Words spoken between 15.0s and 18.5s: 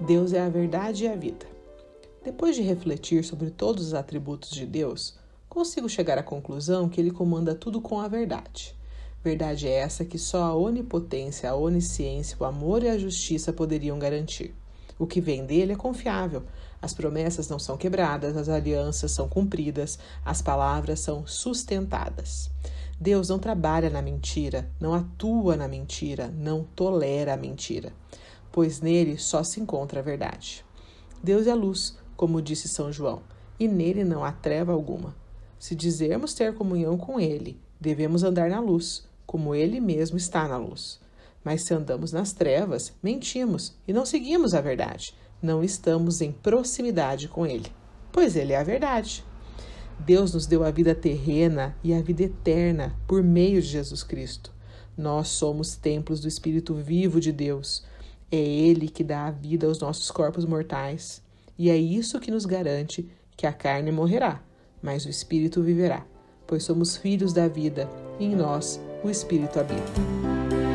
que vem dele é confiável. As promessas não são quebradas, as